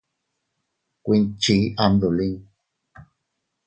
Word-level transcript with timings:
Kuinchi 1.03 1.57
am 1.83 1.93
dolin. 2.01 2.35